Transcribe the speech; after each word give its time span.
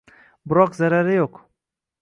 biroq 0.53 0.73
zarari 0.79 1.21
yo‘q. 1.21 1.43